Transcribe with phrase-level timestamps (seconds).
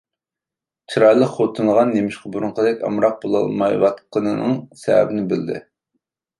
[0.93, 5.65] چىرايلىق خوتۇنىغا نېمىشقا بۇرۇنقىدەك ئامراق بولالمايۋاتقىنىنىڭ سەۋەبىنى بىلدى.